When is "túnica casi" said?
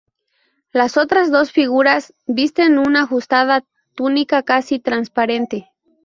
3.93-4.79